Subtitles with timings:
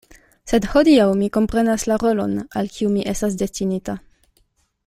[0.51, 4.01] Sed hodiaŭ mi komprenas la rolon, al kiu mi estas destinita.